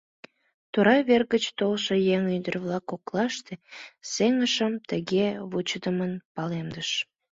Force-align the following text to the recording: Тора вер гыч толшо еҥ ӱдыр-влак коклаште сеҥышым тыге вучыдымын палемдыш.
Тора 0.71 0.95
вер 1.07 1.23
гыч 1.33 1.43
толшо 1.57 1.93
еҥ 2.15 2.23
ӱдыр-влак 2.37 2.83
коклаште 2.91 3.53
сеҥышым 4.11 4.73
тыге 4.89 5.27
вучыдымын 5.49 6.13
палемдыш. 6.35 6.89